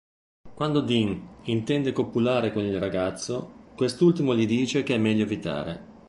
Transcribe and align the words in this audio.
Quando 0.55 0.81
Dean 0.81 1.35
intende 1.43 1.91
copulare 1.91 2.51
con 2.51 2.63
il 2.63 2.79
ragazzo, 2.79 3.67
quest'ultimo 3.75 4.35
gli 4.35 4.47
dice 4.47 4.81
che 4.81 4.95
è 4.95 4.97
meglio 4.97 5.25
evitare. 5.25 5.89